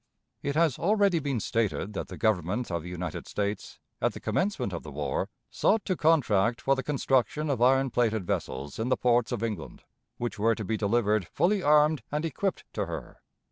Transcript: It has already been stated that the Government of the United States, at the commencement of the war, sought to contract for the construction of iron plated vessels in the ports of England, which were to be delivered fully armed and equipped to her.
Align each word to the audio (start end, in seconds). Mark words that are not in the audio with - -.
It 0.41 0.55
has 0.55 0.79
already 0.79 1.19
been 1.19 1.39
stated 1.39 1.93
that 1.93 2.07
the 2.07 2.17
Government 2.17 2.71
of 2.71 2.81
the 2.81 2.89
United 2.89 3.27
States, 3.27 3.77
at 4.01 4.13
the 4.13 4.19
commencement 4.19 4.73
of 4.73 4.81
the 4.81 4.89
war, 4.89 5.29
sought 5.51 5.85
to 5.85 5.95
contract 5.95 6.59
for 6.59 6.75
the 6.75 6.81
construction 6.81 7.51
of 7.51 7.61
iron 7.61 7.91
plated 7.91 8.25
vessels 8.25 8.79
in 8.79 8.89
the 8.89 8.97
ports 8.97 9.31
of 9.31 9.43
England, 9.43 9.83
which 10.17 10.39
were 10.39 10.55
to 10.55 10.65
be 10.65 10.75
delivered 10.75 11.27
fully 11.27 11.61
armed 11.61 12.01
and 12.11 12.25
equipped 12.25 12.63
to 12.73 12.87
her. 12.87 13.17